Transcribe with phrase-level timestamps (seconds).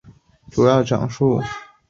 [0.03, 0.61] 随之而来的是地球
[1.05, 1.53] 的降温冰封。